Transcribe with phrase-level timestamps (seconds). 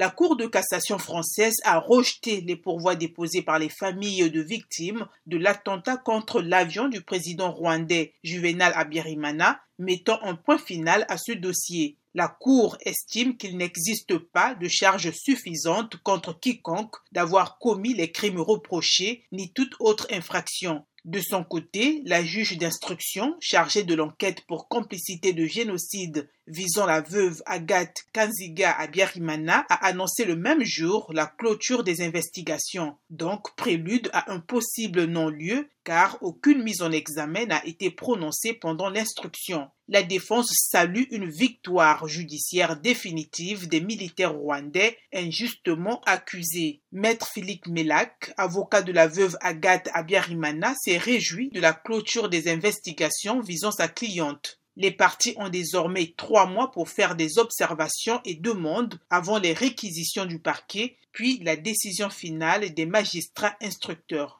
[0.00, 5.06] La Cour de cassation française a rejeté les pourvois déposés par les familles de victimes
[5.26, 11.32] de l'attentat contre l'avion du président rwandais Juvenal Abiyarimana, mettant un point final à ce
[11.32, 11.98] dossier.
[12.14, 18.40] La Cour estime qu'il n'existe pas de charge suffisante contre quiconque d'avoir commis les crimes
[18.40, 20.86] reprochés ni toute autre infraction.
[21.04, 27.00] De son côté, la juge d'instruction chargée de l'enquête pour complicité de génocide visant la
[27.00, 34.10] veuve Agathe Kanziga Abiyarimana a annoncé le même jour la clôture des investigations, donc prélude
[34.12, 39.68] à un possible non-lieu car aucune mise en examen n'a été prononcée pendant l'instruction.
[39.88, 46.80] La défense salue une victoire judiciaire définitive des militaires rwandais injustement accusés.
[46.92, 52.48] Maître Philippe Melak, avocat de la veuve Agathe Abiyarimana, s'est réjoui de la clôture des
[52.48, 54.60] investigations visant sa cliente.
[54.76, 60.24] Les partis ont désormais trois mois pour faire des observations et demandes avant les réquisitions
[60.24, 64.28] du parquet, puis la décision finale des magistrats instructeurs.